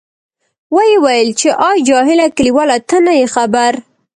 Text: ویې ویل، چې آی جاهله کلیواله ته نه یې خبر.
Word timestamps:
ویې 0.75 0.97
ویل، 1.03 1.29
چې 1.39 1.49
آی 1.67 1.77
جاهله 1.87 2.25
کلیواله 2.37 2.77
ته 2.89 2.97
نه 3.05 3.13
یې 3.19 3.27
خبر. 3.35 3.73